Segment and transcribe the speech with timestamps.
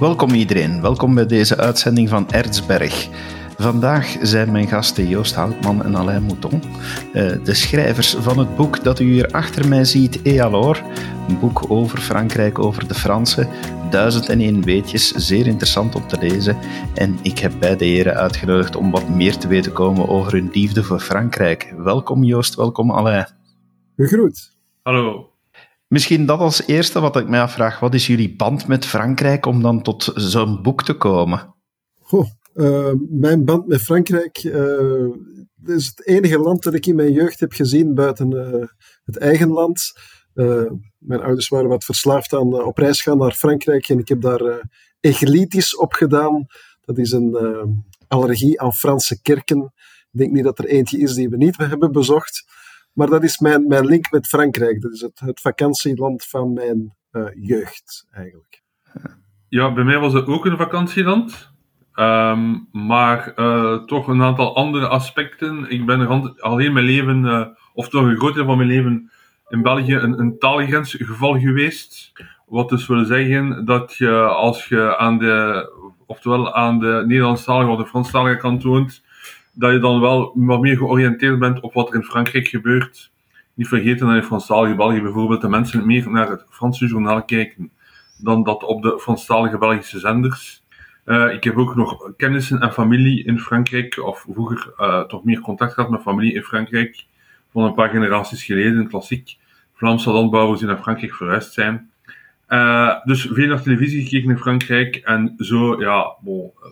[0.00, 3.08] Welkom iedereen, welkom bij deze uitzending van Erzberg.
[3.56, 6.62] Vandaag zijn mijn gasten Joost Houtman en Alain Mouton,
[7.12, 10.80] eh, de schrijvers van het boek dat u hier achter mij ziet, Et alors?
[11.28, 13.48] Een boek over Frankrijk, over de Fransen.
[13.90, 16.56] Duizend en één weetjes, zeer interessant om te lezen.
[16.94, 20.82] En ik heb beide heren uitgenodigd om wat meer te weten komen over hun liefde
[20.82, 21.74] voor Frankrijk.
[21.76, 23.26] Welkom Joost, welkom Alain.
[23.96, 24.56] Gegroet.
[24.82, 25.37] Hallo.
[25.88, 27.80] Misschien dat als eerste wat ik mij afvraag.
[27.80, 31.54] Wat is jullie band met Frankrijk om dan tot zo'n boek te komen?
[31.98, 35.14] Goh, uh, mijn band met Frankrijk uh,
[35.64, 38.66] is het enige land dat ik in mijn jeugd heb gezien buiten uh,
[39.04, 39.92] het eigen land.
[40.98, 44.68] mijn ouders waren wat verslaafd aan op reis gaan naar Frankrijk en ik heb daar
[45.00, 46.46] Eglitis op gedaan.
[46.84, 47.36] Dat is een
[48.08, 49.72] allergie aan Franse kerken.
[50.10, 52.44] Ik denk niet dat er eentje is die we niet hebben bezocht.
[52.98, 54.80] Maar dat is mijn, mijn link met Frankrijk.
[54.80, 58.62] Dat is het, het vakantieland van mijn uh, jeugd, eigenlijk.
[59.48, 61.52] Ja, bij mij was het ook een vakantieland.
[61.94, 65.70] Um, maar uh, toch een aantal andere aspecten.
[65.70, 69.10] Ik ben al heel mijn leven, uh, of toch een groot deel van mijn leven,
[69.48, 72.12] in België een, een taalgrensgeval geweest.
[72.46, 75.70] Wat dus wil zeggen dat je als je aan de,
[76.06, 79.02] oftewel aan de Nederlandstalige of de Franstalige kant woont,
[79.58, 83.10] dat je dan wel wat meer georiënteerd bent op wat er in Frankrijk gebeurt.
[83.54, 87.70] Niet vergeten dat in Franstalige België bijvoorbeeld de mensen meer naar het Franse journaal kijken
[88.18, 90.62] dan dat op de Franstalige Belgische zenders.
[91.04, 95.40] Uh, ik heb ook nog kennissen en familie in Frankrijk, of vroeger uh, toch meer
[95.40, 97.04] contact gehad met familie in Frankrijk,
[97.52, 99.36] van een paar generaties geleden, klassiek
[99.74, 101.87] Vlaamse landbouwers die naar Frankrijk verhuisd zijn.
[102.48, 106.16] Uh, dus veel naar televisie gekeken in Frankrijk en zo, ja,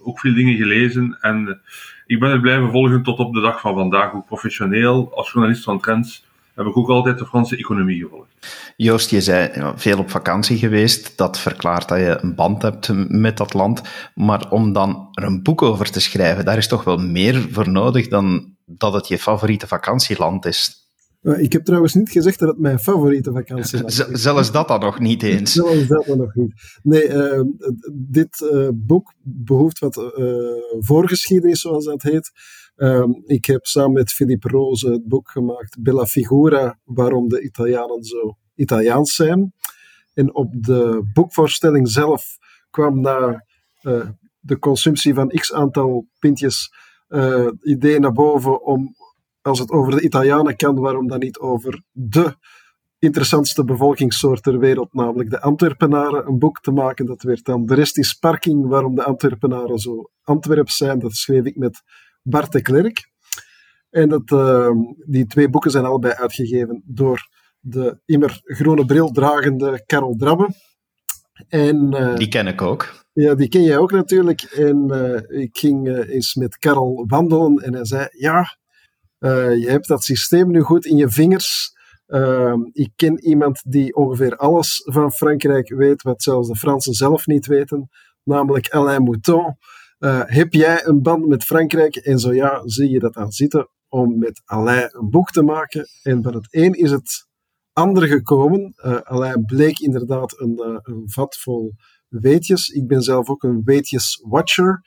[0.05, 1.19] ook veel dingen gelezen.
[1.21, 1.61] En
[2.07, 5.11] ik ben het blijven volgen tot op de dag van vandaag, ook professioneel.
[5.15, 6.25] Als journalist van Trends
[6.55, 8.29] heb ik ook altijd de Franse economie gevolgd.
[8.77, 11.19] Joost, je zei veel op vakantie geweest.
[11.19, 13.83] Dat verklaart dat je een band hebt met dat land.
[14.15, 17.69] Maar om dan er een boek over te schrijven, daar is toch wel meer voor
[17.69, 20.86] nodig dan dat het je favoriete vakantieland is.
[21.35, 23.95] Ik heb trouwens niet gezegd dat het mijn favoriete vakantie was.
[24.13, 25.53] Zelfs dat dan nog niet eens.
[25.53, 26.53] Zelfs dat dan nog niet.
[26.83, 27.41] Nee, uh,
[27.93, 30.05] dit uh, boek behoeft wat uh,
[30.79, 32.31] voorgeschiedenis, zoals dat heet.
[32.77, 38.05] Ehm, ik heb samen met Philippe Rose het boek gemaakt Bella Figura, waarom de Italianen
[38.05, 39.53] zo Italiaans zijn.
[40.15, 42.37] En op de boekvoorstelling zelf
[42.71, 43.45] kwam na
[44.41, 46.73] de consumptie van x aantal pintjes
[47.63, 48.95] idee naar boven om
[49.47, 52.35] als het over de Italianen kan, waarom dan niet over de
[52.99, 57.07] interessantste bevolkingssoort ter wereld, namelijk de Antwerpenaren, een boek te maken.
[57.07, 60.99] Dat werd dan De rest is parking, waarom de Antwerpenaren zo Antwerps zijn.
[60.99, 61.83] Dat schreef ik met
[62.23, 63.11] Bart de Klerk.
[63.91, 64.71] En dat, uh,
[65.07, 67.29] die twee boeken zijn allebei uitgegeven door
[67.61, 70.49] de immer groene bril dragende Karel Drabbe.
[71.49, 73.05] En, uh, die ken ik ook.
[73.13, 74.43] Ja, die ken jij ook natuurlijk.
[74.43, 78.57] En uh, ik ging eens met Karel wandelen en hij zei: Ja,
[79.27, 81.75] uh, je hebt dat systeem nu goed in je vingers.
[82.07, 87.27] Uh, ik ken iemand die ongeveer alles van Frankrijk weet, wat zelfs de Fransen zelf
[87.27, 87.89] niet weten,
[88.23, 89.57] namelijk Alain Mouton.
[89.99, 91.97] Uh, heb jij een band met Frankrijk?
[91.97, 95.87] En zo ja, zie je dat aan zitten om met Alain een boek te maken.
[96.03, 97.27] En van het een is het
[97.73, 98.75] ander gekomen.
[98.77, 101.75] Uh, Alain bleek inderdaad een, een vat vol
[102.09, 102.69] weetjes.
[102.69, 104.83] Ik ben zelf ook een weetjes-watcher.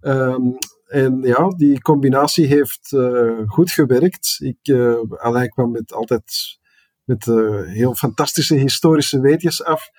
[0.00, 0.56] Um,
[0.90, 4.36] en ja, die combinatie heeft uh, goed gewerkt.
[4.42, 6.58] Ik, uh, kwam met altijd
[7.04, 9.90] met uh, heel fantastische historische weetjes af.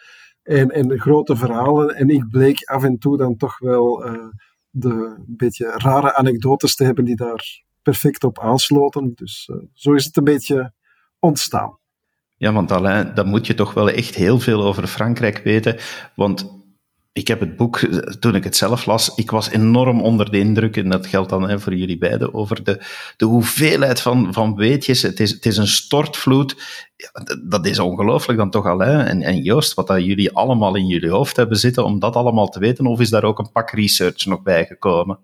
[0.43, 1.95] En, en grote verhalen.
[1.95, 4.05] En ik bleek af en toe dan toch wel
[4.69, 9.11] de beetje rare anekdotes te hebben die daar perfect op aansloten.
[9.15, 10.73] Dus zo is het een beetje
[11.19, 11.79] ontstaan.
[12.37, 15.77] Ja, want Alain, dan moet je toch wel echt heel veel over Frankrijk weten.
[16.15, 16.60] Want
[17.13, 17.79] ik heb het boek,
[18.19, 21.49] toen ik het zelf las, ik was enorm onder de indruk, en dat geldt dan
[21.49, 22.81] hè, voor jullie beiden, over de,
[23.17, 25.01] de hoeveelheid van, van weetjes.
[25.01, 26.55] Het is, het is een stortvloed.
[27.43, 28.79] Dat is ongelooflijk dan toch al.
[28.79, 29.03] Hè?
[29.03, 32.47] En, en Joost, wat dat jullie allemaal in jullie hoofd hebben zitten om dat allemaal
[32.47, 35.19] te weten, of is daar ook een pak research nog bij gekomen?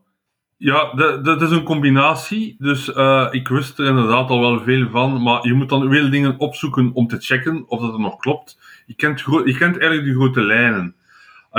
[0.57, 2.55] Ja, dat, is een combinatie.
[2.57, 6.09] Dus uh, ik wist er inderdaad al wel veel van, maar je moet dan veel
[6.09, 8.57] dingen opzoeken om te checken of dat het nog klopt.
[8.85, 10.95] Je kent, je kent eigenlijk de grote lijnen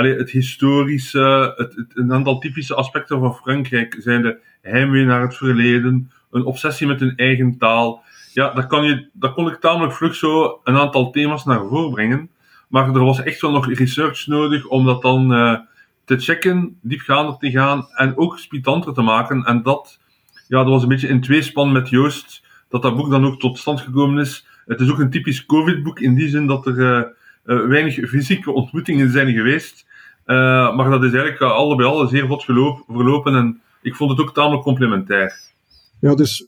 [0.05, 6.11] het historische, het, een aantal typische aspecten van Frankrijk zijn de heimwee naar het verleden,
[6.31, 8.03] een obsessie met hun eigen taal.
[8.33, 11.91] Ja, daar, kan je, daar kon ik tamelijk vlug zo een aantal thema's naar voren
[11.91, 12.29] brengen.
[12.67, 15.59] Maar er was echt wel nog research nodig om dat dan uh,
[16.05, 19.43] te checken, diepgaander te gaan en ook spietanter te maken.
[19.43, 19.99] En dat,
[20.47, 23.57] ja, dat was een beetje in tweespan met Joost, dat dat boek dan ook tot
[23.57, 24.47] stand gekomen is.
[24.65, 27.03] Het is ook een typisch COVID-boek in die zin dat er uh,
[27.45, 29.87] uh, weinig fysieke ontmoetingen zijn geweest.
[30.75, 34.63] Maar dat is eigenlijk allebei alle zeer vlot verlopen en ik vond het ook tamelijk
[34.63, 35.39] complementair.
[35.99, 36.47] Ja, dus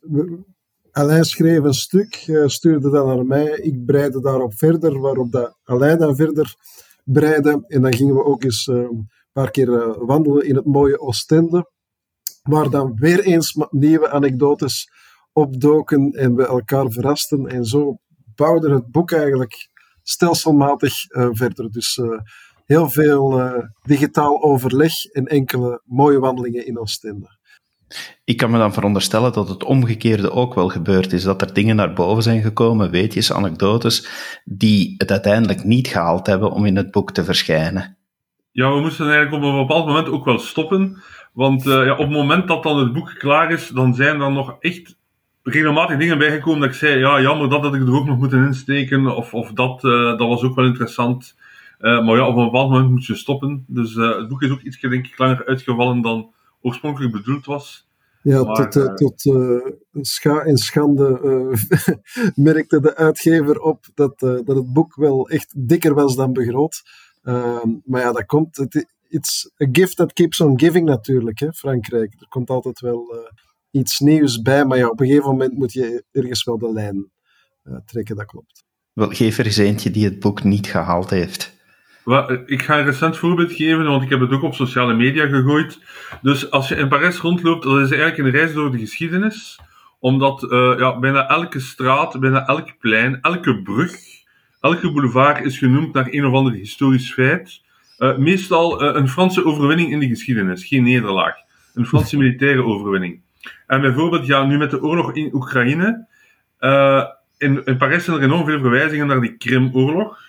[0.91, 3.45] Alain schreef een stuk, stuurde dat naar mij.
[3.45, 6.55] Ik breide daarop verder, waarop dat Alain dan verder
[7.03, 7.63] breide.
[7.67, 11.69] En dan gingen we ook eens een paar keer wandelen in het mooie Oostende
[12.41, 14.89] waar dan weer eens nieuwe anekdotes
[15.31, 17.47] opdoken en we elkaar verrasten.
[17.47, 17.97] En zo
[18.35, 19.69] bouwde het boek eigenlijk
[20.03, 20.93] stelselmatig
[21.31, 21.71] verder.
[21.71, 21.99] Dus
[22.71, 23.53] heel veel uh,
[23.83, 27.39] digitaal overleg en enkele mooie wandelingen in Oostende.
[28.23, 31.23] Ik kan me dan veronderstellen dat het omgekeerde ook wel gebeurd is.
[31.23, 34.07] Dat er dingen naar boven zijn gekomen, weetjes, anekdotes,
[34.45, 37.97] die het uiteindelijk niet gehaald hebben om in het boek te verschijnen.
[38.51, 41.01] Ja, we moesten eigenlijk op een bepaald moment ook wel stoppen.
[41.33, 44.31] Want uh, ja, op het moment dat dan het boek klaar is, dan zijn er
[44.31, 44.95] nog echt
[45.43, 48.45] regelmatig dingen bijgekomen dat ik zei, ja, jammer dat had ik er ook nog moeten
[48.45, 51.35] insteken, of, of dat, uh, dat was ook wel interessant.
[51.81, 53.65] Uh, maar ja, op een bepaald moment moet je stoppen.
[53.67, 57.89] Dus het boek is ook iets, denk ik, langer uitgevallen dan oorspronkelijk bedoeld was.
[58.23, 59.35] Ja, maar, tot, tot
[60.01, 61.19] scha en schande
[62.35, 66.81] merkte de uitgever op dat, dat het boek wel echt dikker was dan begroot.
[67.23, 68.55] Ehm, maar ja, dat komt.
[68.55, 72.13] Het, it's a gift that keeps on giving natuurlijk, hè, Frankrijk.
[72.19, 73.19] Er komt altijd wel uh,
[73.71, 77.11] iets nieuws bij, maar ja, op een gegeven moment moet je ergens wel de lijn
[77.63, 78.63] uh, trekken, dat klopt.
[78.93, 81.59] Wel, geef er eens eentje die het boek niet gehaald heeft.
[82.03, 85.27] Well, ik ga een recent voorbeeld geven, want ik heb het ook op sociale media
[85.27, 85.79] gegooid.
[86.21, 89.59] Dus als je in Parijs rondloopt, dat is eigenlijk een reis door de geschiedenis.
[89.99, 93.91] Omdat uh, ja, bijna elke straat, bijna elk plein, elke brug,
[94.61, 97.61] elke boulevard is genoemd naar een of ander historisch feit.
[97.99, 101.35] Uh, meestal uh, een Franse overwinning in de geschiedenis, geen nederlaag.
[101.73, 103.21] Een Franse militaire overwinning.
[103.67, 106.07] En bijvoorbeeld, ja, nu met de oorlog in Oekraïne,
[107.37, 110.19] in, in Parijs zijn er enorm veel verwijzingen naar die Krimoorlog.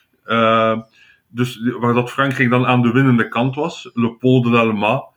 [1.32, 3.90] Dus waar dat Frankrijk dan aan de winnende kant was.
[3.94, 5.08] Le Pont de l'Allemagne,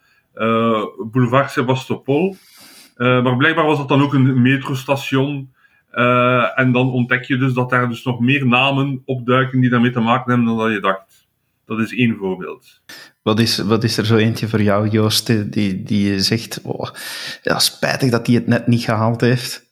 [1.11, 2.35] Boulevard Sebastopol.
[2.97, 5.53] maar blijkbaar was dat dan ook een metrostation.
[6.55, 9.99] en dan ontdek je dus dat daar dus nog meer namen opduiken die daarmee te
[9.99, 11.27] maken hebben dan dat je dacht.
[11.65, 12.81] Dat is één voorbeeld.
[13.21, 16.89] Wat is, wat is er zo eentje voor jou, Joost, die, die je zegt, oh,
[17.41, 19.65] ja, spijtig dat hij het net niet gehaald heeft?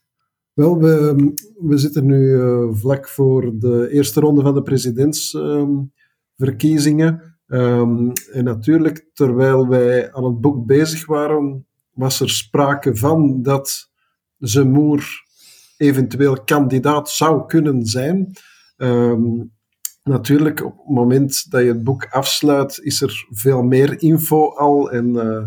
[0.53, 1.15] Wel, we,
[1.59, 5.69] we zitten nu uh, vlak voor de eerste ronde van de presidentsverkiezingen.
[5.69, 5.91] Um,
[8.31, 13.91] en natuurlijk, terwijl wij aan het boek bezig waren, was er sprake van dat
[14.37, 15.23] Zemoer
[15.77, 18.31] eventueel kandidaat zou kunnen zijn.
[18.77, 19.51] Um,
[20.03, 24.91] natuurlijk, op het moment dat je het boek afsluit, is er veel meer info al.
[24.91, 25.43] En, uh,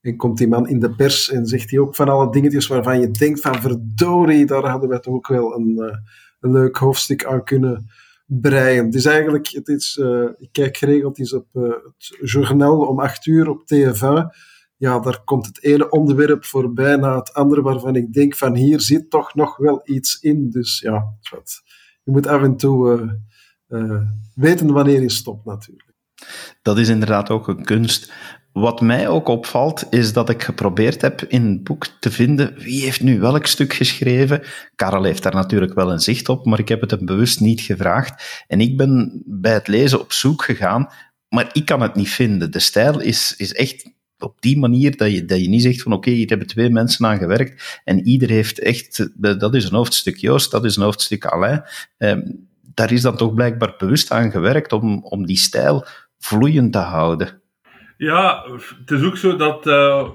[0.00, 3.00] en komt die man in de pers en zegt hij ook van alle dingetjes waarvan
[3.00, 5.96] je denkt van verdorie, daar hadden we toch ook wel een, uh,
[6.40, 7.86] een leuk hoofdstuk aan kunnen
[8.28, 8.90] breien.
[8.90, 13.48] Dus eigenlijk, het is, uh, ik kijk geregeld eens op het journaal om acht uur
[13.48, 14.36] op TF1.
[14.76, 18.80] Ja, daar komt het ene onderwerp voorbij na het andere waarvan ik denk van hier
[18.80, 20.50] zit toch nog wel iets in.
[20.50, 21.62] Dus ja, wat.
[22.02, 23.18] je moet af en toe
[23.68, 24.02] uh,
[24.34, 25.94] weten wanneer je stopt natuurlijk.
[26.62, 28.12] Dat is inderdaad ook een kunst.
[28.60, 32.82] Wat mij ook opvalt, is dat ik geprobeerd heb in het boek te vinden wie
[32.82, 34.42] heeft nu welk stuk geschreven.
[34.74, 37.60] Karel heeft daar natuurlijk wel een zicht op, maar ik heb het hem bewust niet
[37.60, 38.44] gevraagd.
[38.46, 40.88] En ik ben bij het lezen op zoek gegaan,
[41.28, 42.50] maar ik kan het niet vinden.
[42.50, 45.92] De stijl is, is echt op die manier dat je, dat je niet zegt van
[45.92, 50.16] oké, hier hebben twee mensen aan gewerkt en ieder heeft echt, dat is een hoofdstuk
[50.16, 51.62] Joost, dat is een hoofdstuk Alain.
[51.98, 52.20] Ehm,
[52.74, 55.86] daar is dan toch blijkbaar bewust aan gewerkt om, om die stijl
[56.18, 57.37] vloeiend te houden.
[57.98, 58.44] Ja,
[58.80, 60.08] het is ook zo dat uh,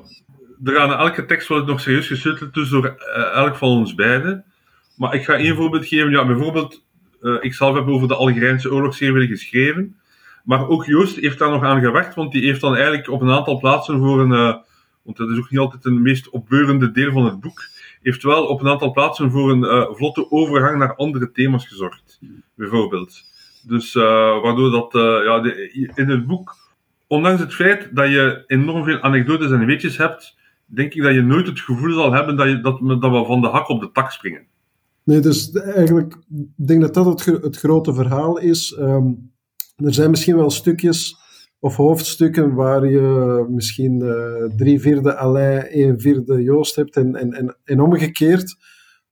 [0.63, 4.45] er aan elke tekst wordt nog serieus gesleuteld, dus door uh, elk van ons beiden.
[4.97, 6.11] Maar ik ga één voorbeeld geven.
[6.11, 6.83] Ja, bijvoorbeeld,
[7.21, 9.99] uh, ik zelf heb over de Algerijnse oorlogsserie geschreven.
[10.43, 13.31] Maar ook Joost heeft daar nog aan gewerkt, want die heeft dan eigenlijk op een
[13.31, 14.61] aantal plaatsen voor een.
[15.03, 17.61] want dat is ook niet altijd het meest opbeurende deel van het boek
[18.01, 22.19] heeft wel op een aantal plaatsen voor een vlotte overgang naar andere thema's gezorgd,
[22.55, 23.23] bijvoorbeeld.
[23.67, 24.89] Dus waardoor dat
[25.23, 25.43] ja,
[25.95, 26.62] in het boek,
[27.13, 31.21] ondanks het feit dat je enorm veel anekdotes en weetjes hebt, denk ik dat je
[31.21, 33.91] nooit het gevoel zal hebben dat, je, dat, dat we van de hak op de
[33.91, 34.45] tak springen.
[35.03, 36.13] Nee, dus eigenlijk,
[36.57, 38.77] ik denk dat dat het, het grote verhaal is.
[38.79, 39.31] Um,
[39.75, 41.17] er zijn misschien wel stukjes
[41.59, 47.33] of hoofdstukken waar je misschien uh, drie vierde Alain, één vierde Joost hebt en, en,
[47.33, 48.55] en, en, omgekeerd.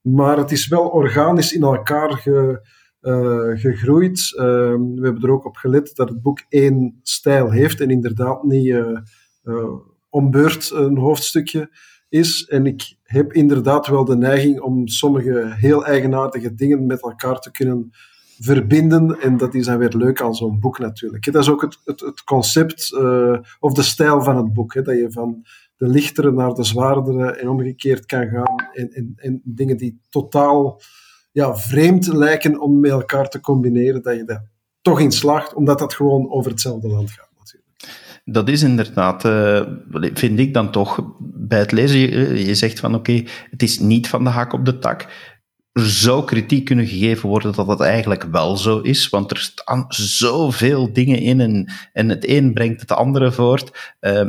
[0.01, 2.67] Maar het is wel organisch in elkaar ge,
[3.01, 4.33] uh, gegroeid.
[4.35, 4.41] Uh,
[4.95, 8.67] we hebben er ook op gelet dat het boek één stijl heeft en inderdaad niet
[9.43, 9.73] uh,
[10.09, 11.69] om beurt een hoofdstukje
[12.09, 12.45] is.
[12.45, 17.51] En ik heb inderdaad wel de neiging om sommige heel eigenaardige dingen met elkaar te
[17.51, 17.89] kunnen
[18.39, 19.19] verbinden.
[19.19, 21.31] En dat is dan weer leuk aan zo'n boek natuurlijk.
[21.31, 22.93] Dat is ook het, het, het concept
[23.59, 24.73] of de stijl van het boek.
[24.73, 24.81] Hè?
[24.81, 25.45] Dat je van
[25.77, 28.55] de lichtere naar de zwaardere en omgekeerd kan gaan.
[29.15, 30.81] En dingen die totaal
[31.31, 34.45] ja, vreemd lijken om met elkaar te combineren, dat je daar
[34.81, 37.29] toch in slaagt, omdat dat gewoon over hetzelfde land gaat.
[38.25, 39.61] Dat is inderdaad, uh,
[40.13, 41.99] vind ik dan toch, bij het lezen,
[42.45, 45.07] je, zegt van oké, het is niet van de hak op de tak.
[45.71, 49.85] Er zou kritiek kunnen gegeven worden dat dat eigenlijk wel zo is, want er staan
[49.87, 53.95] zoveel dingen in en, en het een brengt het andere voort.
[54.01, 54.25] Uh,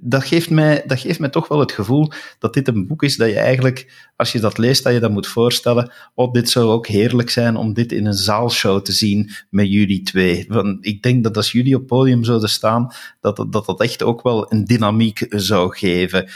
[0.00, 3.16] dat geeft, mij, dat geeft mij toch wel het gevoel dat dit een boek is
[3.16, 5.92] dat je eigenlijk, als je dat leest, dat je dat moet voorstellen.
[6.14, 10.02] Oh, dit zou ook heerlijk zijn om dit in een zaalshow te zien met jullie
[10.02, 10.44] twee.
[10.48, 14.22] Want ik denk dat als jullie op podium zouden staan, dat dat, dat echt ook
[14.22, 16.28] wel een dynamiek zou geven.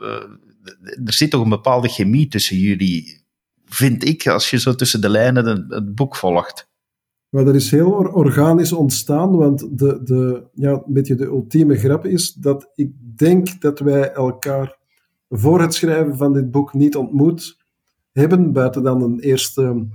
[0.00, 0.06] Uh,
[1.04, 3.24] er zit toch een bepaalde chemie tussen jullie,
[3.66, 6.67] vind ik, als je zo tussen de lijnen het boek volgt.
[7.28, 12.06] Maar dat is heel organisch ontstaan, want de, de, ja, een beetje de ultieme grap
[12.06, 14.78] is dat ik denk dat wij elkaar
[15.28, 17.58] voor het schrijven van dit boek niet ontmoet
[18.12, 19.86] hebben, buiten dan een eerste,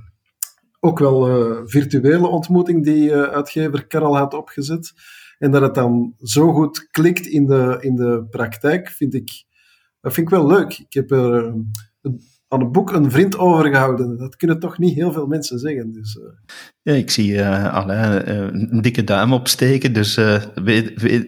[0.80, 4.94] ook wel uh, virtuele ontmoeting die uh, uitgever Karel had opgezet.
[5.38, 9.46] En dat het dan zo goed klikt in de, in de praktijk, vind ik,
[10.02, 10.80] dat vind ik wel leuk.
[10.80, 11.46] Ik heb er
[12.02, 12.12] uh,
[12.54, 14.18] aan het boek een vriend overgehouden.
[14.18, 15.94] Dat kunnen toch niet heel veel mensen zeggen.
[15.94, 16.24] Dus, uh.
[16.82, 18.38] Ja, ik zie uh, Alain uh,
[18.72, 20.20] een dikke duim opsteken, dus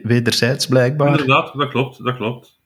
[0.03, 1.09] wederzijds blijkbaar.
[1.09, 2.59] Inderdaad, dat klopt, dat klopt.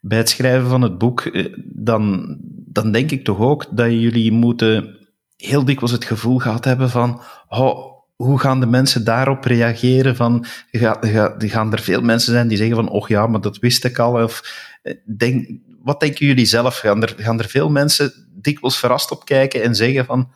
[0.00, 2.36] Bij het schrijven van het boek, dan,
[2.66, 4.96] dan denk ik toch ook dat jullie moeten
[5.36, 10.16] heel dikwijls het gevoel gehad hebben van oh, hoe gaan de mensen daarop reageren?
[10.16, 10.96] Van, gaan,
[11.38, 14.22] gaan er veel mensen zijn die zeggen van, oh ja, maar dat wist ik al.
[14.22, 14.42] Of,
[15.16, 15.48] denk,
[15.82, 16.76] wat denken jullie zelf?
[16.78, 20.30] Gaan er, gaan er veel mensen dikwijls verrast op kijken en zeggen van,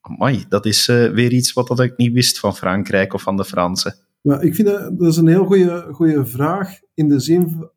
[0.00, 3.36] amai, dat is uh, weer iets wat dat ik niet wist van Frankrijk of van
[3.36, 3.94] de Fransen?
[4.22, 5.44] Ik vind dat, is een heel
[5.92, 7.70] goede vraag in de zin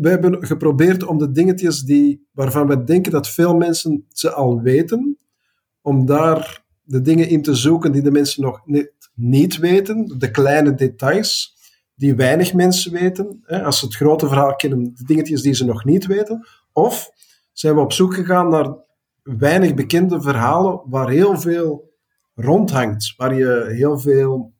[0.00, 4.60] wij hebben geprobeerd om de dingetjes die, waarvan we denken dat veel mensen ze al
[4.60, 5.18] weten,
[5.80, 8.62] om daar de dingen in te zoeken die de mensen nog
[9.14, 11.55] niet weten, de kleine details
[11.96, 13.42] die weinig mensen weten.
[13.42, 16.46] Hè, als ze het grote verhaal kennen, de dingetjes die ze nog niet weten.
[16.72, 17.10] Of
[17.52, 18.76] zijn we op zoek gegaan naar
[19.22, 21.94] weinig bekende verhalen waar heel veel
[22.34, 24.54] rondhangt, waar je heel veel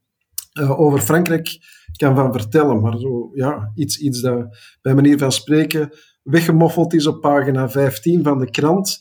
[0.61, 1.59] uh, over Frankrijk
[1.97, 2.81] kan van vertellen.
[2.81, 5.91] Maar zo, ja, iets, iets dat bij manier van spreken
[6.23, 8.99] weggemoffeld is op pagina 15 van de krant,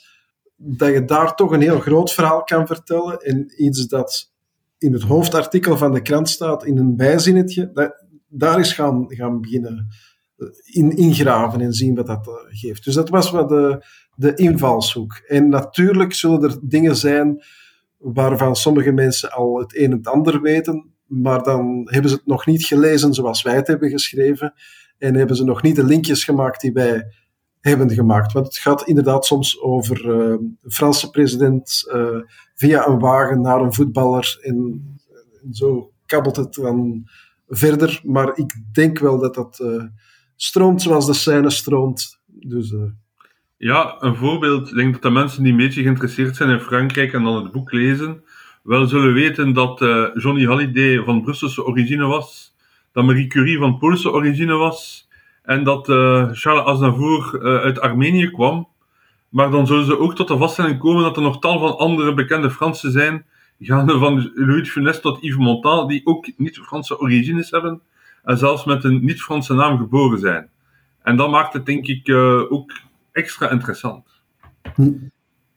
[0.56, 4.34] dat je daar toch een heel groot verhaal kan vertellen en iets dat
[4.78, 8.05] in het hoofdartikel van de krant staat, in een bijzinnetje, dat,
[8.38, 9.88] daar is gaan, gaan beginnen
[10.38, 12.84] eh, in, ingraven en zien wat dat eh, geeft.
[12.84, 15.14] Dus dat was wat de, de invalshoek.
[15.28, 17.44] En natuurlijk zullen er dingen zijn
[17.98, 22.26] waarvan sommige mensen al het een en het ander weten, maar dan hebben ze het
[22.26, 24.54] nog niet gelezen zoals wij het hebben geschreven
[24.98, 27.14] en hebben ze nog niet de linkjes gemaakt die wij
[27.62, 28.34] hebben gemaakt.
[28.34, 31.84] Want het gaat inderdaad soms over uh, een Franse president
[32.56, 34.84] via een wagen naar een voetballer en
[35.52, 37.08] zo kabbelt het dan
[37.48, 38.00] verder.
[38.04, 39.84] Maar ik denk wel dat dat uh,
[40.36, 42.22] stroomt zoals de scène stroomt.
[42.26, 42.82] Dus, uh...
[43.58, 44.70] Ja, een voorbeeld.
[44.70, 47.52] Ik denk dat de mensen die een beetje geïnteresseerd zijn in Frankrijk en dan het
[47.52, 48.24] boek lezen,
[48.64, 52.56] wel zullen weten dat uh, Johnny Hallyday van Brusselse origine was,
[52.92, 55.10] dat Marie Curie van Poolse origine was
[55.44, 55.86] en dat
[56.32, 58.68] Charles Aznavour uit Armenië kwam.
[59.30, 62.14] Maar dan zullen ze ook tot de vaststelling komen dat er nog tal van andere
[62.14, 63.26] bekende Fransen zijn
[63.60, 67.82] gaande van Louis de Funès tot Yves Montand, die ook niet-Franse origines hebben
[68.24, 70.50] en zelfs met een niet-Franse naam geboren zijn.
[71.04, 72.72] En dat maakt het denk ik uh, ook
[73.12, 74.06] extra interessant.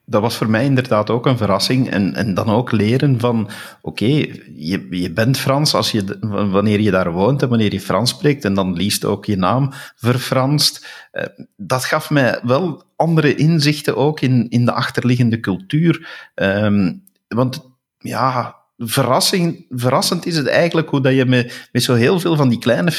[0.05, 1.91] Dat was voor mij inderdaad ook een verrassing.
[1.91, 3.49] En, en dan ook leren van,
[3.81, 6.17] oké, je, je bent Frans als je,
[6.51, 9.73] wanneer je daar woont en wanneer je Frans spreekt, en dan liefst ook je naam
[9.97, 10.87] verfranst.
[11.13, 11.25] Uh,
[11.57, 16.09] dat gaf mij wel andere inzichten ook in, in de achterliggende cultuur.
[16.35, 17.68] Um, want
[17.99, 22.49] ja, verrassing, verrassend is het eigenlijk hoe dat je met, met zo heel veel van
[22.49, 22.91] die kleine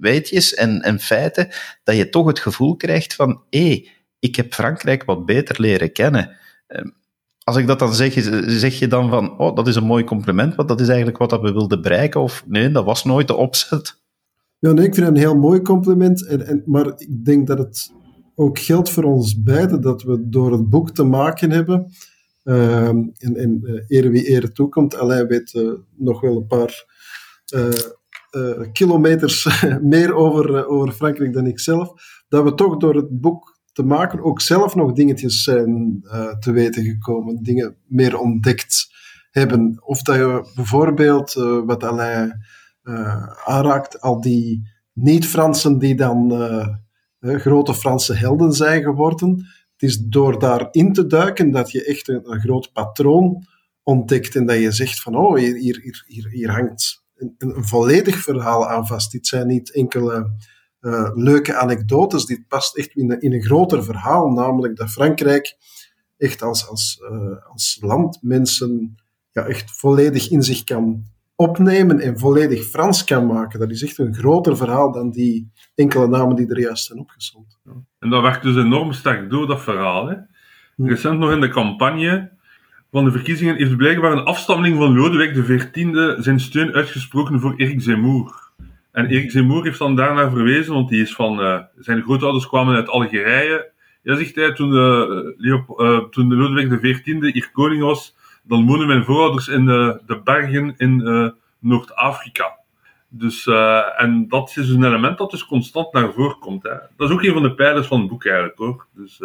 [0.00, 1.48] weetjes en, en feiten,
[1.84, 5.92] dat je toch het gevoel krijgt van, hé, hey, ik heb Frankrijk wat beter leren
[5.92, 6.36] kennen.
[6.66, 6.88] Ehm,
[7.44, 8.12] als ik dat dan zeg,
[8.46, 11.40] zeg je dan van, oh, dat is een mooi compliment, want dat is eigenlijk wat
[11.40, 14.00] we wilden bereiken, of nee, dat was nooit de opzet?
[14.58, 17.58] Ja, nee, ik vind het een heel mooi compliment, en, en, maar ik denk dat
[17.58, 17.92] het
[18.34, 21.92] ook geldt voor ons beiden, dat we door het boek te maken hebben
[22.48, 24.96] Ehm, en, en uh, ere wie ere toekomt.
[24.96, 26.84] Alain weet uh, nog wel een paar
[27.54, 31.92] uh, kilometers meer over, over Frankrijk dan ik zelf.
[32.28, 36.00] Dat we toch door het boek te maken ook zelf nog dingetjes zijn
[36.40, 38.86] te weten gekomen, dingen meer ontdekt
[39.30, 39.82] hebben.
[39.84, 41.32] Of dat je bijvoorbeeld,
[41.66, 42.44] wat Alain
[43.44, 46.32] aanraakt, al die niet-Fransen die dan
[47.20, 49.46] grote Franse helden zijn geworden.
[49.78, 53.46] Het is door daarin te duiken dat je echt een, groot patroon
[53.82, 58.16] ontdekt en dat je zegt van oh, hier, hier, hier, hier hangt een, een, volledig
[58.16, 59.12] verhaal aan vast.
[59.12, 60.30] Dit zijn niet enkele
[60.80, 65.56] uh, leuke anekdotes, dit past echt in, een, in een groter verhaal, namelijk dat Frankrijk
[66.16, 68.94] echt als, als, uh, als land mensen
[69.30, 71.04] ja, echt volledig in zich kan
[71.40, 73.58] opnemen en volledig Frans kan maken.
[73.58, 77.58] Dat is echt een groter verhaal dan die enkele namen die er juist zijn opgezond.
[77.98, 80.08] En dat werkt dus enorm sterk door, dat verhaal.
[80.08, 80.16] Hè?
[80.76, 82.30] Recent nog in de campagne
[82.90, 87.80] van de verkiezingen heeft blijkbaar een afstammeling van Lodewijk XIV zijn steun uitgesproken voor Erik
[87.80, 88.50] Zemmour.
[88.92, 92.74] En Erik Zemmour heeft dan daarna verwezen, want die is van, uh, zijn grootouders kwamen
[92.74, 93.70] uit Algerije.
[94.02, 98.16] Ja, zegt hij, toen, uh, Leop uh, toen Lodewijk XIV hier koning was,
[98.48, 101.02] dan wonen mijn voorouders in de, de bergen in
[101.58, 102.56] Noord-Afrika.
[103.08, 103.46] Dus,
[103.96, 106.62] en dat is dus een element dat dus constant naar voren komt.
[106.62, 106.74] Hè.
[106.96, 108.86] Dat is ook een van de pijlers van het boek eigenlijk hoor.
[108.94, 109.20] Dus,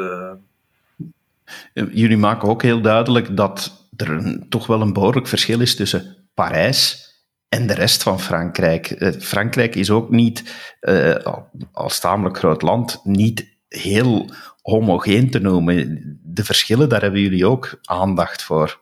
[1.74, 7.12] Jullie maken ook heel duidelijk dat er toch wel een behoorlijk verschil is tussen Parijs
[7.50, 8.92] en de rest van Frankrijk.
[8.92, 10.56] Eh, Frankrijk is ook niet,
[11.72, 14.30] als tamelijk groot land, niet heel
[14.62, 16.02] homogeen te noemen.
[16.24, 18.82] De verschillen, daar hebben jullie ook aandacht voor.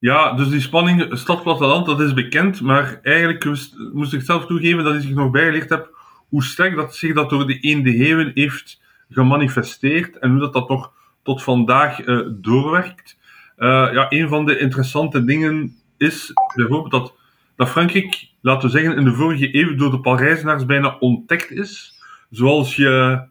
[0.00, 3.44] Ja, dus die spanning stad-platteland, dat is bekend, maar eigenlijk
[3.92, 7.46] moest ik zelf toegeven dat ik nog bijgeleerd heb hoe sterk dat zich dat door
[7.46, 8.80] de eende eeuwen heeft
[9.10, 10.92] gemanifesteerd en hoe dat, dat toch
[11.22, 13.18] tot vandaag uh, doorwerkt.
[13.58, 17.14] Uh, ja, een van de interessante dingen is bijvoorbeeld dat,
[17.56, 21.94] dat Frankrijk, laten we zeggen, in de vorige eeuw door de Parijzenaars bijna ontdekt is.
[22.30, 23.22] Zoals, je,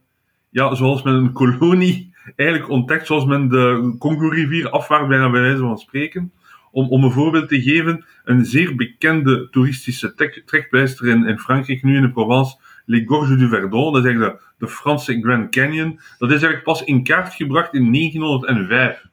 [0.49, 5.61] ja, zoals men een kolonie eigenlijk ontdekt, zoals men de Congo-rivier afwaart, bijna bij wijze
[5.61, 6.31] van spreken.
[6.79, 10.13] Om, om een voorbeeld te geven, een zeer bekende toeristische
[10.45, 14.39] trekpleister in, in Frankrijk, nu in de Provence, Les Gorges du Verdon, dat is eigenlijk
[14.39, 19.05] de, de Franse Grand Canyon, dat is eigenlijk pas in kaart gebracht in 1905.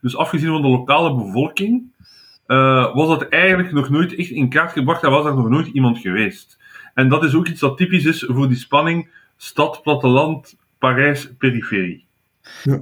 [0.00, 1.82] Dus afgezien van de lokale bevolking,
[2.46, 5.66] uh, was dat eigenlijk nog nooit echt in kaart gebracht en was er nog nooit
[5.66, 6.58] iemand geweest.
[6.94, 12.06] En dat is ook iets dat typisch is voor die spanning stad, platteland, Parijs, periferie.
[12.62, 12.80] Ja.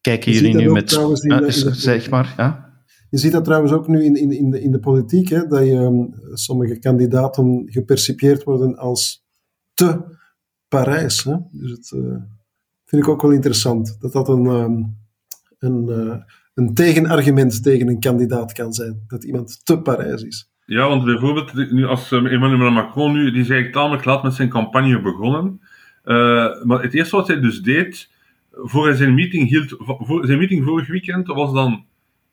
[0.00, 0.92] Kijken jullie nu met...
[0.92, 2.69] Uh, zeg maar, ja?
[3.10, 5.66] Je ziet dat trouwens ook nu in, in, in, de, in de politiek, hè, dat
[5.66, 9.24] je, um, sommige kandidaten gepercipieerd worden als
[9.74, 10.18] te
[10.68, 11.24] Parijs.
[11.24, 11.36] Hè?
[11.50, 12.16] Dus dat uh,
[12.84, 13.96] vind ik ook wel interessant.
[14.00, 14.96] Dat dat een, um,
[15.58, 16.16] een, uh,
[16.54, 19.04] een tegenargument tegen een kandidaat kan zijn.
[19.06, 20.50] Dat iemand te Parijs is.
[20.64, 24.34] Ja, want bijvoorbeeld nu als um, Emmanuel Macron nu, die is eigenlijk tamelijk laat met
[24.34, 25.60] zijn campagne begonnen.
[26.04, 28.10] Uh, maar het eerste wat hij dus deed,
[28.50, 31.84] voor hij zijn meeting hield, voor zijn meeting vorig weekend, was dan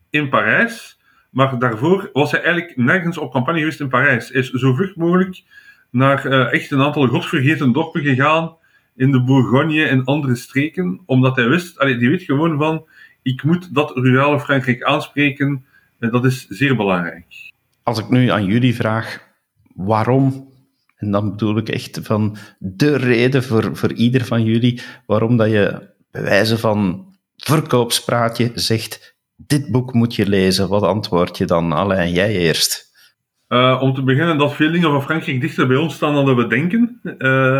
[0.09, 0.99] in Parijs.
[1.29, 4.29] Maar daarvoor was hij eigenlijk nergens op campagne geweest in Parijs.
[4.29, 5.43] Hij is zo vlug mogelijk
[5.91, 8.55] naar uh, echt een aantal godvergeten dorpen gegaan
[8.95, 12.87] in de Bourgogne en andere streken, omdat hij wist, allee, die weet gewoon van,
[13.21, 15.65] ik moet dat rurale Frankrijk aanspreken,
[15.99, 17.25] en dat is zeer belangrijk.
[17.83, 19.27] Als ik nu aan jullie vraag,
[19.73, 20.53] waarom,
[20.95, 25.49] en dan bedoel ik echt van de reden voor, voor ieder van jullie, waarom dat
[25.49, 31.73] je bij wijze van verkoopspraatje zegt, dit boek moet je lezen, wat antwoord je dan?
[31.73, 32.85] Alain, jij eerst.
[33.49, 36.47] Uh, om te beginnen dat veel dingen van Frankrijk dichter bij ons staan dan we
[36.47, 36.99] denken.
[37.17, 37.57] Uh,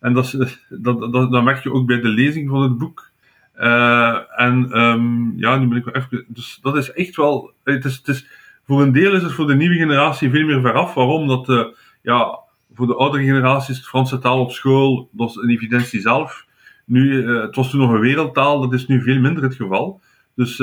[0.00, 0.36] en dat,
[0.68, 3.10] dat, dat, merk je ook bij de lezing van het boek.
[3.56, 6.24] Uh, en um, ja, nu ben ik wel even.
[6.28, 7.52] Dus dat is echt wel.
[7.64, 8.26] Het is, het is,
[8.66, 10.94] voor een deel is het voor de nieuwe generatie veel meer veraf.
[10.94, 11.26] Waarom?
[11.26, 12.38] Dat ja,
[12.74, 16.46] voor de oudere generatie is het Franse taal op school, dat is een evidentie zelf.
[16.84, 20.00] Nu, het was toen nog een wereldtaal, dat is nu veel minder het geval.
[20.34, 20.58] Dus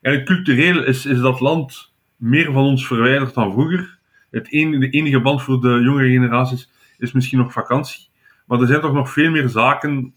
[0.00, 3.98] eigenlijk cultureel is, is dat land meer van ons verwijderd dan vroeger.
[4.30, 8.08] Het enige, de enige band voor de jongere generaties is misschien nog vakantie.
[8.46, 10.14] Maar er zijn toch nog veel meer zaken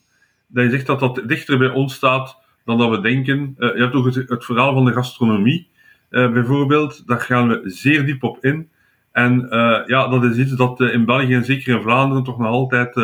[0.47, 3.55] dat je zegt dat dat dichter bij ons staat dan dat we denken.
[3.57, 5.69] Uh, je hebt ook het, het, verhaal van de gastronomie,
[6.09, 7.07] uh, bijvoorbeeld.
[7.07, 8.69] Daar gaan we zeer diep op in.
[9.11, 12.47] En uh, ja, dat is iets dat in België en zeker in Vlaanderen toch nog
[12.47, 12.95] altijd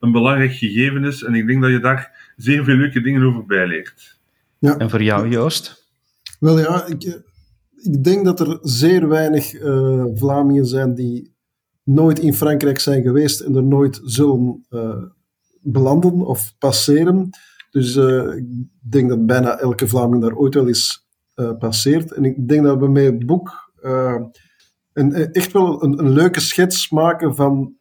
[0.00, 1.22] een belangrijk gegeven is.
[1.22, 4.18] En ik denk dat je daar zeer veel leuke dingen over bijleert.
[4.58, 4.76] Ja.
[4.76, 5.89] En voor jou, Joost?
[6.40, 7.22] Wel ja, ik,
[7.74, 11.34] ik denk dat er zeer weinig uh, Vlamingen zijn die
[11.84, 15.02] nooit in Frankrijk zijn geweest en er nooit zullen uh,
[15.60, 17.30] belanden of passeren.
[17.70, 21.08] Dus uh, ik denk dat bijna elke Vlaming daar ooit wel eens
[21.58, 22.12] passeert.
[22.12, 23.72] En ik denk dat we met het boek
[24.92, 27.74] een, echt wel een, een, leuke schets maken van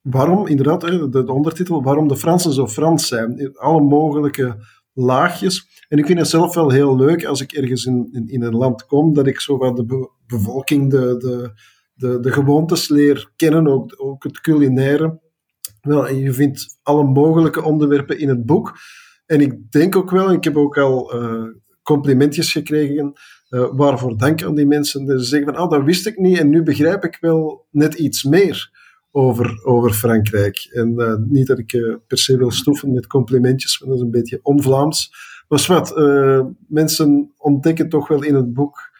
[0.00, 3.38] waarom, inderdaad, de, de ondertitel, waarom de Fransen zo Frans zijn.
[3.38, 4.56] In alle mogelijke
[4.92, 5.65] laagjes.
[5.88, 8.86] En ik vind het zelf wel heel leuk als ik ergens in, in, een land
[8.86, 11.52] kom, dat ik zo de bevolking, de, de,
[11.94, 15.20] de, de gewoontes leer kennen, ook, ook het culinaire.
[15.80, 18.78] Wel, je vindt alle mogelijke onderwerpen in het boek.
[19.26, 21.44] En ik denk ook wel, ik heb ook al uh,
[21.82, 23.12] complimentjes gekregen,
[23.50, 25.06] uh, waarvoor dank aan die mensen.
[25.06, 28.24] Ze zeggen van, oh, dat wist ik niet en nu begrijp ik wel net iets
[28.24, 28.70] meer
[29.10, 30.68] over, over Frankrijk.
[30.72, 34.20] En uh, niet dat ik per se wil stoeven met complimentjes, want dat is een
[34.20, 35.10] beetje on-Vlaams.
[35.48, 35.96] Maar wat,
[36.68, 38.90] mensen ontdekken toch wel in het boek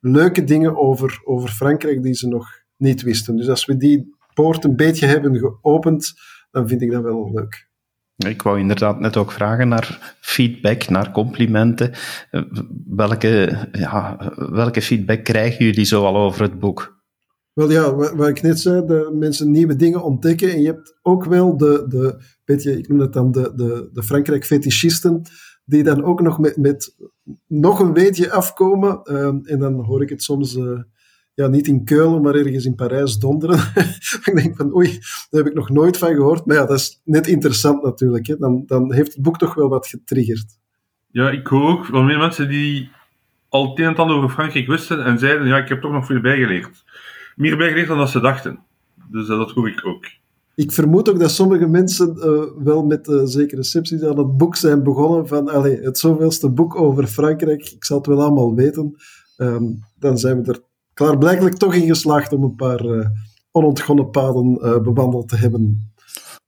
[0.00, 3.36] leuke dingen over, over Frankrijk die ze nog niet wisten.
[3.36, 6.12] Dus als we die poort een beetje hebben geopend,
[6.50, 7.68] dan vind ik dat wel leuk.
[8.16, 11.92] Ik wou inderdaad net ook vragen naar feedback, naar complimenten.
[12.30, 12.42] Eh,
[12.86, 16.93] welke, ja, welke feedback krijgen jullie zo al over het boek?
[17.54, 20.50] Wel ja, wat, ik net zei, de mensen nieuwe dingen ontdekken.
[20.50, 24.02] En je hebt ook wel de, de beetje, ik noem het dan de, de, de
[24.02, 25.22] Frankrijk-fetischisten,
[25.64, 26.96] die dan ook nog met, met
[27.46, 29.02] nog een weetje afkomen.
[29.02, 30.78] Ehm, en dan hoor ik het soms uh,
[31.34, 33.58] ja, niet in Keulen, maar ergens in Parijs donderen.
[34.24, 34.90] ik denk van, oei,
[35.30, 36.46] daar heb ik nog nooit van gehoord.
[36.46, 38.26] Maar ja, dat is net interessant natuurlijk.
[38.26, 38.36] Hè.
[38.36, 40.58] Dan, dan heeft het boek toch wel wat getriggerd.
[41.10, 42.90] Ja, ik hoor ook van meer mensen die
[43.48, 46.20] al het een en over Frankrijk wisten en zeiden, ja, ik heb toch nog veel
[46.20, 46.84] bijgeleerd.
[47.36, 48.58] Meer bijgeleerd dan dat ze dachten.
[49.10, 50.04] Dus dat hoor ik ook.
[50.54, 54.56] Ik vermoed ook dat sommige mensen uh, wel met uh, zekere recepties aan het boek
[54.56, 58.96] zijn begonnen van allez, het zoveelste boek over Frankrijk, ik zal het wel allemaal weten.
[59.36, 60.60] Um, dan zijn we er
[60.94, 63.06] klaarblijkelijk toch in geslaagd om een paar uh,
[63.50, 65.92] onontgonnen paden bewandeld te hebben.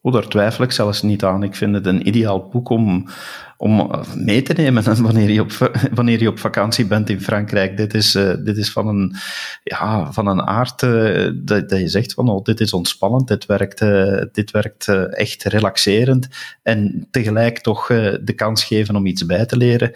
[0.00, 1.42] Oh, daar twijfel ik zelfs niet aan.
[1.42, 3.08] Ik vind het een ideaal boek om,
[3.56, 5.52] om mee te nemen wanneer je, op,
[5.94, 7.76] wanneer je op vakantie bent in Frankrijk.
[7.76, 9.14] Dit is, uh, dit is van, een,
[9.62, 13.46] ja, van een aard uh, dat, dat, je zegt van oh, dit is ontspannend, dit
[13.46, 16.28] werkt, uh, dit werkt echt relaxerend
[16.62, 19.92] en tegelijk toch de kans geven om iets bij te leren.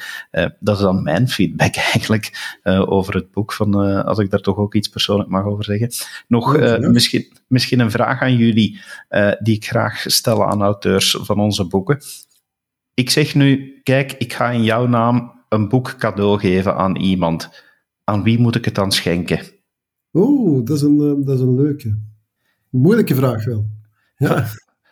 [0.60, 4.74] dat is dan mijn feedback eigenlijk over het boek, van, als ik daar toch ook
[4.74, 5.90] iets persoonlijk mag over zeggen.
[6.28, 8.80] Nog misschien, misschien een vraag aan jullie
[9.40, 11.98] die ik graag stel aan auteurs van onze boeken.
[12.94, 17.64] Ik zeg nu, kijk, ik ga in jouw naam een boek cadeau geven aan iemand.
[18.04, 19.40] Aan wie moet ik het dan schenken?
[20.12, 21.98] Oeh, dat is een, eh, dat is een leuke.
[22.70, 23.70] Moeilijke vraag wel.
[24.16, 24.46] Ja.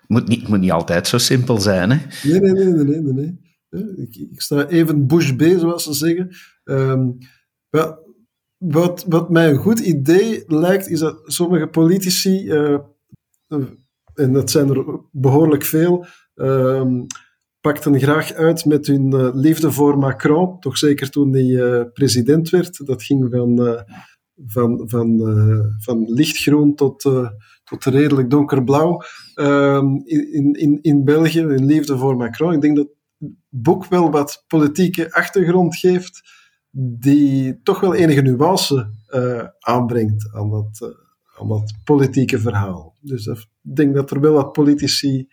[0.06, 2.28] Moet niet, moet niet altijd zo simpel zijn, hè?
[2.28, 3.12] Nee, nee, nee, nee, nee.
[3.12, 3.96] nee.
[3.96, 6.30] Ik, ik, sta even bush B, zoals ze zeggen.
[6.64, 7.18] Um,
[8.58, 12.78] wat, wat mij een goed idee lijkt, is dat sommige politici, uh,
[14.14, 17.06] en dat zijn er behoorlijk veel, um,
[17.60, 22.50] pakten graag uit met hun uh, liefde voor Macron, toch zeker toen hij uh, president
[22.50, 22.86] werd.
[22.86, 23.80] Dat ging van, uh,
[24.46, 25.20] van, van,
[25.78, 27.02] van lichtgroen tot,
[27.64, 29.02] tot redelijk donkerblauw
[29.34, 32.52] ehm, in, in, in België, hun liefde voor Macron.
[32.52, 36.20] Ik denk dat het boek wel wat politieke achtergrond geeft,
[36.70, 38.90] die toch wel enige nuance
[39.58, 40.96] aanbrengt aan dat,
[41.38, 42.96] aan dat politieke verhaal.
[43.00, 45.28] Dus ik denk dat er wel wat politici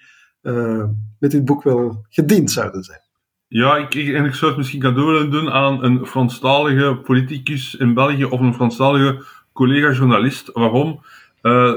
[1.20, 3.00] met dit boek wel gediend zouden zijn.
[3.48, 7.94] Ja, ik, en ik zou het misschien cadeau willen doen aan een Franstalige politicus in
[7.94, 10.50] België of een Franstalige collega-journalist.
[10.54, 11.02] Waarom?
[11.42, 11.74] Uh,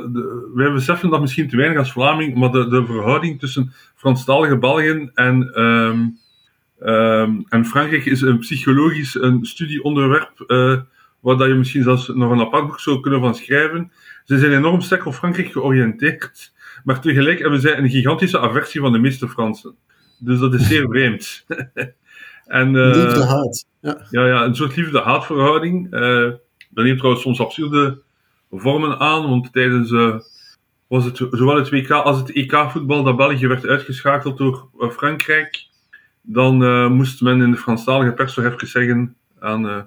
[0.54, 5.10] wij beseffen dat misschien te weinig als Vlaming, maar de, de verhouding tussen Franstalige Belgen
[5.14, 6.18] en, um,
[6.80, 10.78] um, en Frankrijk is een psychologisch een studieonderwerp uh,
[11.20, 13.92] waar dat je misschien zelfs nog een apart boek zou kunnen van schrijven.
[14.24, 16.52] Ze zijn enorm sterk op Frankrijk georiënteerd.
[16.84, 19.74] Maar tegelijk hebben zij een gigantische aversie van de meeste Fransen.
[20.18, 21.46] Dus dat is zeer vreemd.
[22.46, 23.66] en, uh, Liefde-haat.
[23.80, 24.06] Ja.
[24.10, 24.26] ja.
[24.26, 25.94] Ja, een soort liefde-haatverhouding.
[25.94, 26.30] Uh,
[26.70, 28.02] dat neemt trouwens soms absurde
[28.50, 30.18] vormen aan, want tijdens uh,
[30.86, 35.66] was het zowel het WK als het EK-voetbal dat België werd uitgeschakeld door Frankrijk,
[36.22, 36.56] dan
[36.92, 39.86] moest men in de Franstalige pers toch even zeggen aan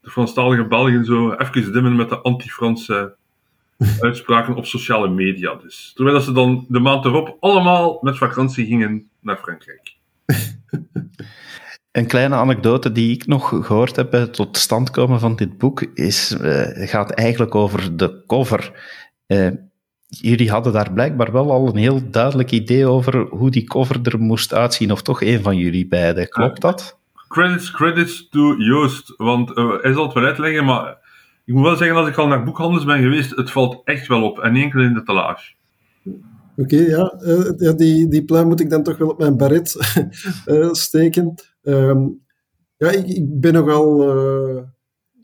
[0.00, 3.14] de Franstalige Belgen zo even dimmen met de anti-Franse
[4.00, 5.54] uitspraken op sociale media.
[5.54, 5.92] Dus.
[5.94, 9.96] Terwijl ze dan de maand erop allemaal met vakantie gingen naar Frankrijk.
[11.90, 15.58] Een kleine anekdote die ik nog gehoord heb bij het tot stand komen van dit
[15.58, 18.72] boek is, uh, gaat eigenlijk over de cover.
[19.26, 19.50] Uh,
[20.06, 24.20] jullie hadden daar blijkbaar wel al een heel duidelijk idee over hoe die cover er
[24.20, 26.28] moest uitzien, of toch een van jullie beiden.
[26.28, 26.99] Klopt dat?
[27.30, 30.98] Credits, credits to Joost, want uh, hij zal het wel uitleggen, maar
[31.44, 34.22] ik moet wel zeggen, als ik al naar boekhandels ben geweest, het valt echt wel
[34.22, 34.38] op.
[34.38, 35.52] En enkel in de talage.
[36.56, 37.20] Oké, ja.
[37.22, 39.76] Uh, ja die, die pluim moet ik dan toch wel op mijn baret
[40.46, 41.34] uh, steken.
[41.62, 42.20] Um,
[42.76, 43.98] ja, ik, ben nogal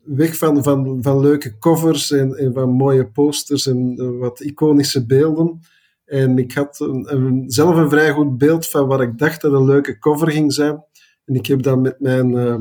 [0.05, 5.61] weg van, van, van leuke covers en, en van mooie posters en wat iconische beelden.
[6.05, 9.65] En ik had een, zelf een vrij goed beeld van wat ik dacht dat een
[9.65, 10.85] leuke cover ging zijn.
[11.27, 12.57] En ik heb dan met mijn uh,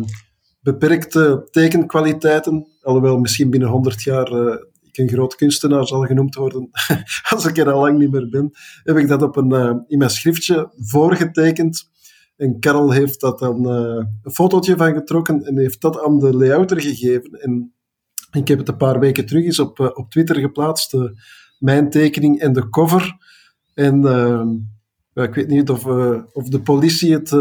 [0.62, 6.69] beperkte tekenkwaliteiten, alhoewel misschien binnen 100 jaar uh, ik een groot kunstenaar zal genoemd worden,
[7.34, 8.51] als ik er al lang niet meer ben,
[8.84, 11.89] heb ik dat op een, uh, in mijn schriftje voorgetekend.
[12.36, 16.82] En Karel heeft dat dan een fotootje van getrokken en heeft dat aan de layouter
[16.82, 17.32] gegeven.
[17.32, 17.73] En
[18.32, 20.97] ik heb het een paar weken terug eens op, op Twitter geplaatst,
[21.60, 23.17] mijn tekening en de cover.
[23.73, 23.97] En
[25.13, 25.86] ik weet niet of,
[26.34, 27.32] of de politie het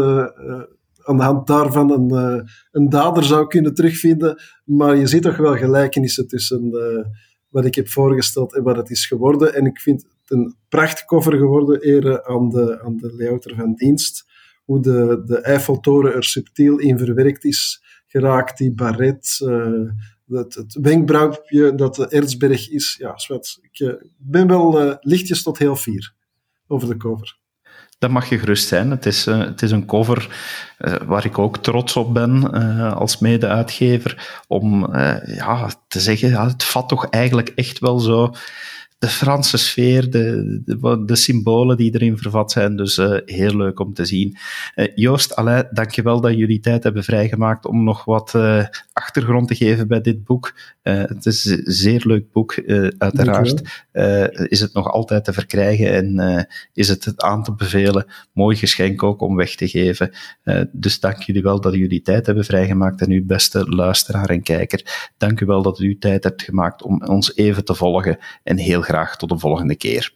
[1.05, 4.41] aan de hand daarvan een, uh, een dader zou kunnen terugvinden.
[4.63, 7.05] Maar je ziet toch wel gelijkenissen tussen uh,
[7.49, 9.53] wat ik heb voorgesteld en wat het is geworden.
[9.53, 14.25] En ik vind het een prachtcover geworden, ere aan de, aan de layouter van dienst.
[14.63, 19.89] Hoe de, de Eiffeltoren er subtiel in verwerkt is geraakt, die baret, uh,
[20.27, 22.95] het, het wenkbrauwje dat de Erzberg is.
[22.99, 23.59] Ja, zwart.
[23.61, 26.13] Ik ben wel lichtjes tot heel fier
[26.67, 27.43] over de cover
[27.97, 28.91] dat mag je gerust zijn.
[28.91, 30.35] Het is, uh, het is een cover
[30.79, 34.41] uh, waar ik ook trots op ben uh, als mede-uitgever.
[34.47, 38.33] Om ja, te zeggen, het vat toch eigenlijk echt wel zo
[38.97, 42.75] de Franse sfeer, de, de, de, symbolen die erin vervat zijn.
[42.75, 44.37] Dus heel leuk om te zien.
[44.95, 48.33] Joost, Alain, dankjewel dat jullie tijd hebben vrijgemaakt om nog wat
[49.05, 50.53] achtergrond te geven bij dit boek.
[50.81, 52.61] het is een zeer leuk boek,
[52.97, 53.83] uiteraard.
[54.49, 58.05] is het nog altijd te verkrijgen en is het het aan te bevelen.
[58.33, 60.11] Mooi geschenk ook om weg te geven.
[60.71, 63.01] dus dank jullie wel dat jullie tijd hebben vrijgemaakt.
[63.01, 67.03] En uw beste luisteraar en kijker, dank u wel dat u tijd hebt gemaakt om
[67.03, 68.17] ons even te volgen.
[68.43, 70.13] En heel graag tot de volgende keer.